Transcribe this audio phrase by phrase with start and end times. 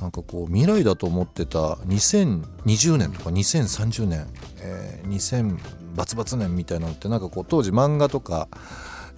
[0.00, 4.26] なんかこう未来だと思ってた2020年とか2030年、
[4.60, 8.48] えー、2000バツバツ年みたいなのってなんかこう当時漫画とか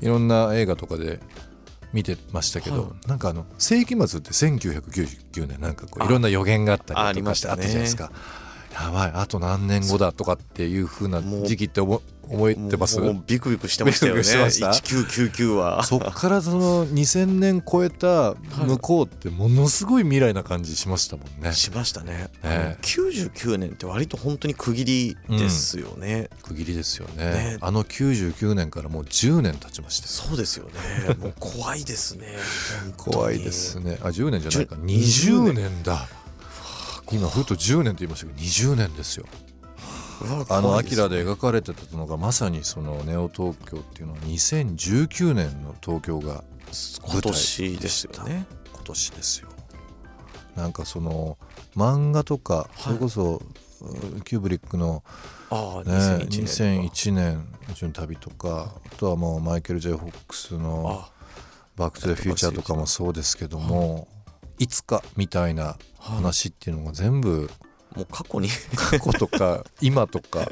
[0.00, 1.20] いろんな映画とかで
[1.92, 8.10] 見てましたけど、はなんかあの世紀末って1999年なんかこういろんな予言があったりとかしりましてあったじゃないですか。
[8.72, 13.00] やばいあと何年後だとかっていう風な時期って思覚えてます。
[13.00, 14.22] もうビクビクしてましたよね。
[14.22, 14.96] ビクビクしてました。
[14.96, 15.84] 1999は。
[15.84, 18.34] そっからその2000年超えた
[18.66, 21.52] 向こうってものすごい未来な感じしましたもんね。
[21.52, 22.30] しましたね。
[22.42, 27.24] ね99年って割と本当に区切りですよね、区切りですよね。
[27.24, 27.58] ね。
[27.60, 30.12] あの99年からもう10年経ちましたよ。
[30.12, 31.14] そうですよね。
[31.14, 32.26] もう怖いですね。
[32.96, 33.98] 怖いですね。
[34.00, 34.76] あ10年じゃないか。
[34.76, 35.82] じゅ20年。
[35.82, 36.08] だ。
[37.12, 39.26] 今ふと10年と言いましたけど20年ですよ
[40.48, 46.44] あの「怖いすアキラ」で描かれてたのがまさにそのネオ東京っていうのは2019年の東京が
[47.02, 48.47] 今年ですよね。
[48.72, 49.48] 今年ですよ。
[50.56, 51.36] なんかその
[51.76, 53.54] 漫画とかそれこそ、うん
[54.24, 55.03] キューブリックの
[55.50, 61.12] ね、2001年2001年宇宙の旅とかあとはもうマイケル・ジェイ・ホックスのあ
[61.76, 64.08] 「バック・トゥ・ザ・フューチャー」とかもそうですけども
[64.58, 64.66] い。
[64.66, 67.50] つかみたいな話っていうのが全部
[67.97, 68.49] もう過去に。
[68.77, 70.50] 過去とか 今とか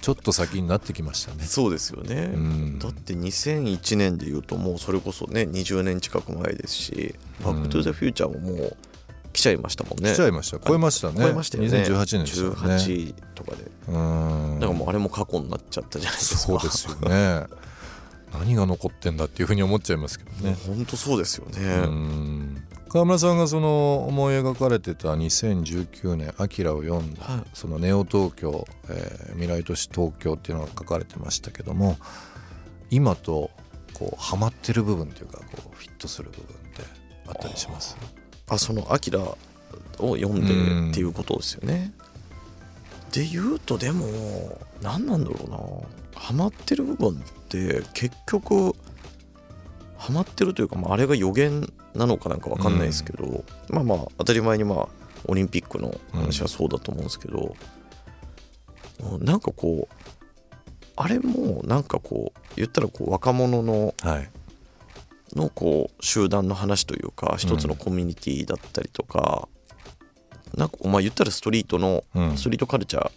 [0.00, 1.44] ちょっと先になってきましたね。
[1.44, 2.78] そうですよね、うん。
[2.78, 8.76] だって2001年でいうともうそれこそね20年近く前ですし「バック・トゥ・ザ・フューチャー」ももう
[9.32, 10.12] 来ちゃいましたもんね。
[10.12, 10.58] 来ちゃいました。
[10.58, 11.14] 超えましたね。
[11.18, 11.70] 超えましたよね。
[11.70, 12.56] 2018年でしたよね。
[12.76, 13.70] 18とかで。
[13.88, 14.60] うん。
[14.60, 16.40] だからもうあれも過去になっちゃったじゃないですか。
[16.40, 17.46] そうですよね。
[18.38, 20.56] 何が残ってんだっていうふうに思っちゃいますけどね。
[20.66, 22.43] 本当そうですよね、うん
[22.94, 27.44] 川村さんがその思い描かれてた2019年「アキラを読んだ、はい。
[27.52, 31.98] そのネオ東京、えー未来都市東京っていうのが書かれてましたけども
[32.90, 33.50] 今と
[33.94, 36.82] こうハマってる部分っていうかこうフィットする部分って
[37.26, 37.96] あったりします？
[38.48, 39.36] あその「アキラを
[39.98, 40.46] 読ん
[40.86, 41.92] でっていうことですよね、
[43.10, 44.06] で言うとでも
[44.82, 45.58] 何なんだろうな。
[46.14, 47.14] ハマってる部分っ
[47.48, 48.72] て結局
[49.98, 54.88] ハマってるというか、まあ、あれが予言なのかなんか分かんないですけど、まあまあ当たり前にまあ
[55.26, 57.38] オリンピックの話はそうだと思うんですけど、
[59.00, 59.94] もうなんかこう
[60.96, 64.30] あれもなんかこう言ったらこう若者のはい。
[65.34, 69.48] のこう集団の話というか一つのコミュニティだったりとか、
[70.56, 72.36] なんかまあ言ったらストリートの、うん。
[72.36, 73.10] ストリートカルチャ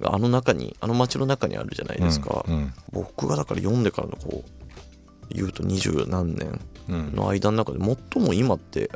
[0.00, 2.54] ーがあの中にあの街の中にあるじゃないですか、うん。
[2.54, 2.72] うん。
[2.92, 8.90] 僕がだから読んでからのこう言うと二十何年うんの間の中で最も今って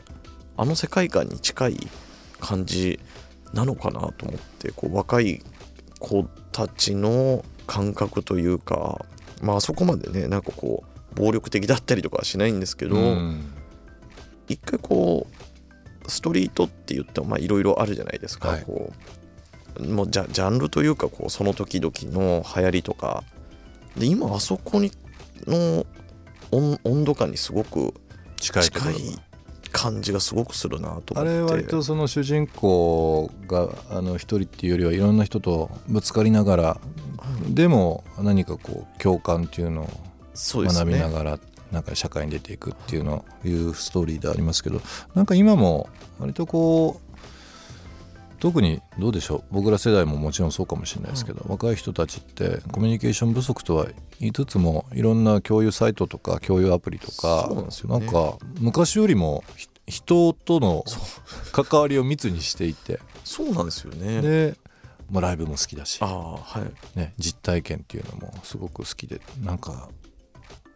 [0.57, 1.77] あの世界観に近い
[2.41, 3.01] 感じ
[3.53, 5.43] なのかなと思ってこう若い
[5.99, 9.05] 子たちの感覚というか
[9.43, 10.85] まああそこまでねなんかこ
[11.15, 13.53] う暴力的だったりとかはしないんですけど、うん
[14.49, 15.27] 一回こ
[16.07, 18.63] うストリートって言ってもまあいろいろあるじゃないですか、はい。
[18.65, 18.93] こ
[19.77, 23.25] うもうジャジャンルというかこうその時々の流行りとか。
[23.97, 24.91] で今あそこに
[25.47, 25.85] の
[26.53, 27.95] 温温度感にすごく
[28.37, 28.65] 近い
[29.73, 31.39] 感じがすごくするなとあ思って。
[31.39, 36.81] れ割とその主人公があの一人っていうよりはいろんな人とぶつかりながら
[37.49, 39.89] でも何かこう共感っていうのを
[40.35, 41.39] 学びなねがら
[41.73, 44.81] なんか社会に出ていくっていうのいうストーリーでありますけど
[45.15, 45.89] なんか今も
[46.19, 47.12] 割とこう
[48.43, 49.45] 特にどうでしょう。
[49.53, 53.87] 僕ら世代ももちろんそうかもしれないですけど、若い人たちってコミュニケーション不足とは
[54.19, 58.05] 言いつつもいろんな共有サイトとか共有アプリとかそうなんですよね。
[58.05, 60.85] なんか昔よりもひ人との
[61.53, 62.99] 関わりを密にしていて。
[63.23, 64.21] そうなんですよね。
[64.21, 64.57] で、
[65.09, 66.41] まあ、ライブも好きだしは
[66.97, 66.99] い。
[66.99, 69.89] ね、実体験っていうのもすごく好きでなんか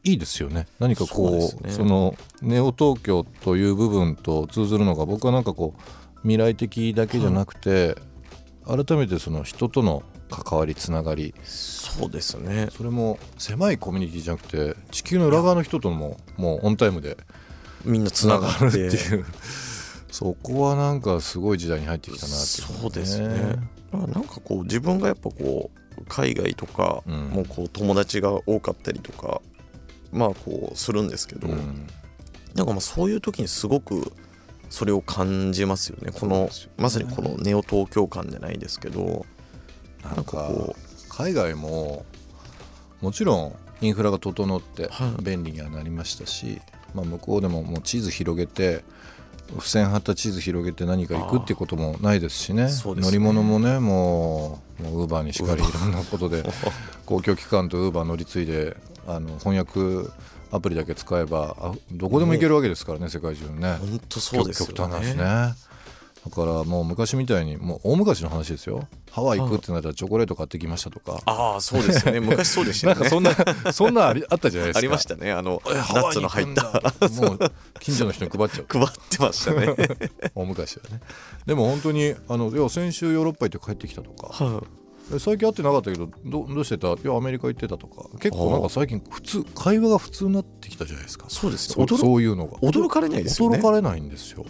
[0.05, 0.69] いいですよね。
[0.79, 1.73] 何かこうね。
[1.73, 7.96] そのネオ東京という部分と通ずるのが僕はなんかこう未来的だけじゃなくて、
[8.67, 11.32] 改めてその人との関わりつながり。
[11.44, 12.67] そうですね。
[12.73, 17.17] それも狭いコミュニティじゃなくて地球の裏側の人とももうオンタイムで
[17.84, 19.25] みんなつつながるってていう。
[20.11, 23.55] そこはなんかすごい時代に入ってきたなっていうそうですね。
[23.93, 27.29] なんかこう自分がやっぱこう海外とかうん。
[27.29, 29.40] もうこう友達が多かったりとか
[30.11, 31.87] まあこうするんですけど、うん。
[32.56, 34.12] なんかまあそういう時にすごく
[34.71, 36.11] それを感じますよね。
[36.13, 39.25] このまさにこのネオ東京感じゃないですけど
[40.03, 40.77] なんかかこ
[41.09, 42.05] 海外も
[43.01, 45.23] もちろんインフラが整ってはい。
[45.23, 46.61] 便利にはなりましたし、
[46.95, 48.85] まあ、向こうでももう地図広げて
[49.55, 52.65] 付箋貼った地図広げて何か行くっていうこともないですしね。
[52.65, 52.71] ね。
[52.85, 56.43] 乗り物もねもうウーバーにしかりいろんなことで
[57.07, 58.77] 公共機関とウーバー乗り継いで
[59.07, 60.11] あの翻訳
[60.50, 63.76] アプリだけ使えばあどこでも行けるわけですからね世界中にね。
[63.76, 65.25] 本当そうですよ極端な話ね。
[65.25, 65.66] ね
[66.28, 68.88] だからもう昔みたいにもう大昔の話ですよ。
[69.12, 71.20] ハワイ行くってなったらチョコレート買ってきましたとか。
[71.25, 72.20] ああそうですよね。
[72.20, 73.00] 昔そうでしたよね。
[73.06, 73.22] なんかそん
[73.64, 74.78] な そんなありあったじゃないですか。
[74.78, 75.31] ありましたね。
[75.31, 76.64] あのえナッツの入った。
[77.22, 77.38] もう
[77.78, 78.66] 近所の人に配っちゃう。
[78.69, 79.75] 配ってましたね。
[80.34, 81.00] 大昔はね。
[81.46, 84.44] でも本当にあのいや先週ヨーロッパ行って帰ってきたとか。
[84.44, 84.86] はえ
[85.19, 86.88] 最近会ってなかったけどどどうしてた？
[86.88, 88.08] いやアメリカ行ってたとか。
[88.19, 91.26] 結構なんか最近普通会話が普通になってきたじゃないですか。
[91.29, 92.58] そうですねそ驚そういうのが。
[92.58, 93.58] 驚かれないですよね。
[93.58, 94.44] 驚かれないんですよ。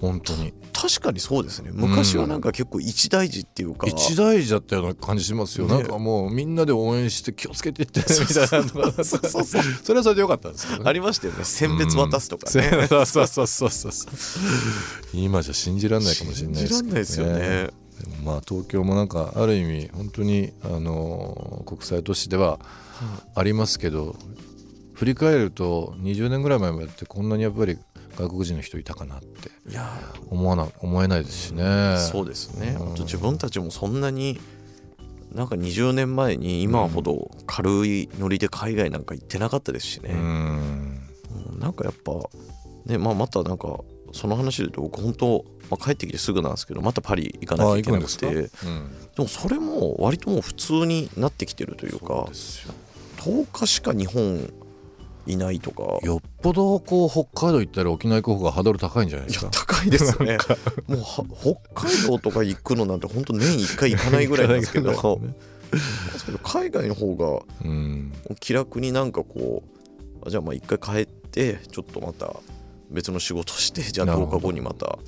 [0.00, 0.54] 本当に。
[0.72, 1.70] 確かにそうですね。
[1.72, 5.74] 昔はなんか結構一大事っていうか、一大事だったような感じしますよ、ね。
[5.74, 9.62] なんかもうみんなで応援して気をつけていってみたいなそうそうそう。
[9.82, 10.88] それはそれでよかったんですけどね。
[10.88, 11.42] ありましたよね。
[11.42, 13.92] 選別渡すとかうんね、 そうそうそうそうそう。
[15.12, 22.60] 今じゃ信じられないかもしれないですけど、信じらんないですよねでもまあ東京もなんかある意味本当にあの国際都市では
[23.34, 24.16] ありますけど
[24.94, 27.78] 振り返ると20年ぐらい前までってこんなにやっぱり
[28.16, 29.88] 外国人の人いたかなっていや。
[30.28, 31.96] 思わな思えないですしね。
[31.98, 32.76] そうですね。
[32.80, 32.94] うん。
[32.94, 34.40] 自分たちもそんなに
[35.32, 41.00] なんか20年前に今ほど軽いノリで海外なんか行ってなかったですしね、うん。
[41.52, 41.58] うん。
[41.60, 42.12] なんかやっぱ
[42.86, 43.78] ねまあまたなんか
[44.12, 48.26] その話で言うと僕本当、まあ、帰ってきてすぐなんですけどまたパリ行かなきあゃいけなくて。
[48.34, 52.74] でうん、もそれも割ともう普通になってきてるというかですよ。
[53.18, 54.52] 10日しか日本
[55.26, 55.82] いないとか。
[56.02, 59.50] よっぽどこう北海道行ったり沖縄行く方がハードル高いんじゃないですか？
[59.50, 60.38] 高いですよね。
[60.88, 61.24] もうは
[61.74, 65.20] 北海道とか行くのなんて本当年1回行かないぐらいなんですけど。
[66.42, 69.62] 海外の方がうん、気楽になんかこ
[70.22, 72.34] うあじゃあまあ一回帰ってちょっとまた
[72.90, 74.98] 別の仕事してじゃあ10なるほど日後にまた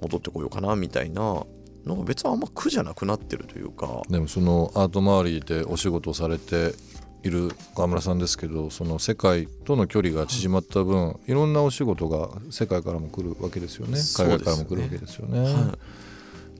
[0.00, 1.44] 戻ってこようかなみたいな。
[1.86, 4.00] のが別にあんま苦じゃなくなってるというか。
[4.08, 6.74] でもそのアート周りでお仕事をされて
[7.22, 13.98] いる川村さんですけどその世界との距離が縮まった分いろんなお仕事が世界からも来るわけですよね。
[13.98, 14.02] ね。
[14.16, 15.40] 海外からも来るわけですよね。
[15.40, 15.78] は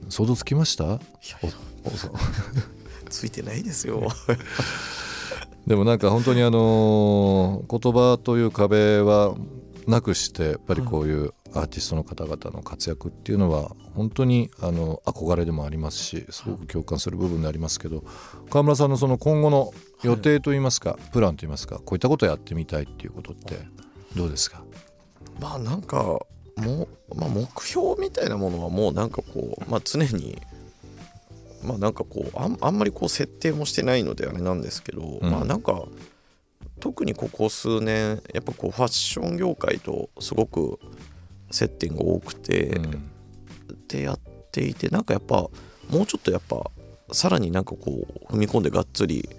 [0.09, 0.83] 想像つきました？
[0.83, 0.99] いや。
[3.09, 4.07] ついてないですよ。
[5.65, 9.33] でもなんか本当にあのー言葉という壁は
[9.87, 18.03] なくしてやっぱりこういうアーティストの方々の活躍っていうのは本当にあの憧れでもありますしすごく共感する部分でありますけど
[18.49, 19.73] 川村さんのその今後の
[20.03, 23.59] 予定といいますか、プランといいますかこういったことをやってみたいっていうことって
[24.15, 24.63] どうですか？
[25.39, 26.19] まあなんか
[26.57, 30.41] もう、まあ、目標みたいなものはもうなんかこう、まあ、常に
[31.63, 35.31] まあなんかこうあんあんまりこう設定もしてないのであれなんですけど、うん。
[35.31, 35.83] まあなんか
[36.79, 40.79] 特にここ数年やっぱこうファッション業界とすごく
[41.51, 43.11] 接点が多くて、うん。
[43.87, 44.19] でやっ
[44.51, 45.47] ていてなんかやっぱ
[45.89, 46.71] もうちょっとやっぱ
[47.11, 49.29] さらになんかこう踏み込んでがっつり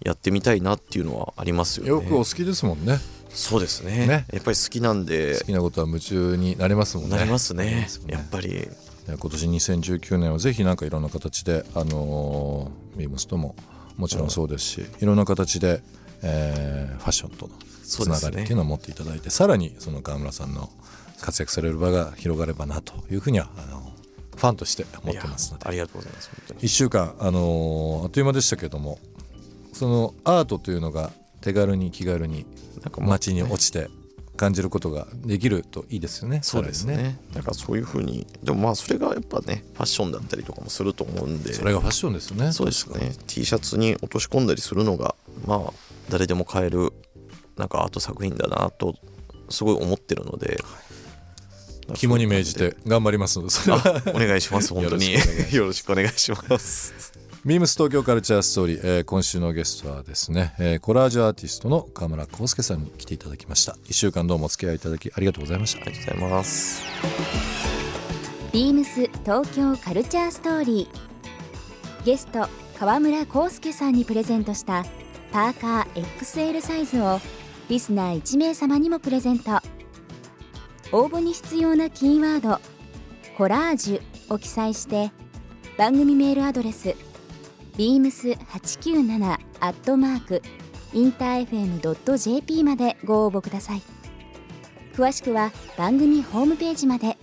[0.00, 1.90] やってみたいなっていうのはありますよね。
[1.90, 2.98] よくお好きですもんね。
[3.28, 4.06] そうですね。
[4.06, 4.26] ね。
[4.32, 5.38] やっぱり好きなんで。
[5.38, 7.16] 好きなことは夢中になれますもんね。
[7.16, 7.86] なりますね。
[7.88, 8.14] すよね。
[8.14, 8.68] やっぱり。
[9.06, 13.56] 今年2019年はぜひなんかいろんな形であのービームスとも
[13.96, 15.82] もちろんそうですし、いろんな形で、
[16.22, 20.70] えーファッションとのつながりっていうのを持っていただいてさらにその川村さんの
[21.20, 23.92] 活躍される場が広がればなというふうにはあの
[24.36, 25.66] ファンとして思ってますので。
[25.68, 26.60] ありがとうございます本当に。
[26.60, 28.98] 1週間、あのーあっという間でしたけども
[29.72, 31.10] そのアートというのが
[31.40, 32.46] 手軽に気軽に
[32.98, 33.88] 街に落ちて
[34.36, 36.40] 感じることができるといいですよね。
[36.42, 36.94] そうですね。
[36.94, 41.52] さらにだからそういうふうにでもまあそれがやっぱねファッションだったりとかもすると思うんで。
[41.52, 42.52] それがファッションですよね。
[42.52, 43.12] そうですね。
[43.26, 45.14] T シャツに落とし込んだりするのが
[45.46, 45.72] まあ
[46.08, 46.92] 誰でも買える
[47.56, 48.94] なんかアート作品だなと
[49.48, 50.58] すごい思ってるので。
[51.94, 53.50] 肝に銘じて頑張りますので。
[53.50, 55.14] それはあお願いします 本当に。
[55.52, 57.12] よろしくお願いします。
[57.44, 63.76] ビームス東京カルチャーストーリー、えー今週のゲストはですね、えーコラージュアーティストの川村康介さんに来ていただきました。
[63.88, 65.82] 1週間どうもお付き合いいただきありがとうございました。
[65.82, 66.82] ありがとうございます。
[68.52, 68.90] ビームス
[69.24, 72.04] 東京カルチャーストーリー。
[72.06, 74.84] ゲスト川村康介さんにプレゼントした
[75.32, 77.18] パーカー XL サイズを
[77.68, 79.52] リスナー1名様にもプレゼント。
[80.92, 82.60] 応募に必要なキーワード
[83.38, 84.02] 「コラージュ」
[84.34, 85.10] を記載して
[85.78, 86.94] 番組メールアドレス
[87.78, 90.42] beams897 アットマーク
[90.92, 91.48] インター
[91.80, 93.82] FM.jp までご応募ください。
[94.92, 97.16] 詳しくは番組ホームページまで。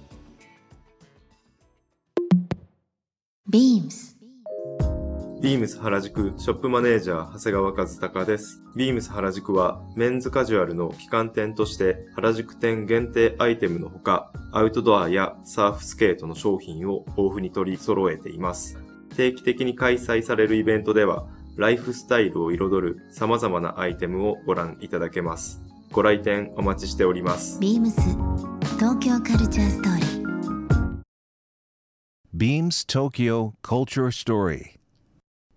[3.47, 4.18] ビームス。
[5.41, 8.61] ビームス原宿ショップマネージャー長谷川和孝です。
[8.75, 18.77] ビームス原宿はメンズカジュアルの旗艦店として原宿店限定アイテムのほかアウトドアやサーフスケートの商品を豊富に取り揃えています。
[19.15, 25.61] 定期的に開催されるイベントではライフスタイルを彩る様々なアイテムをご覧いただけます。
[25.93, 27.61] ご来店お待ちしております。
[27.61, 28.01] ビームス
[28.77, 30.19] 東京カルチャーストーリー
[32.35, 34.78] Beams Tokyo Culture Story.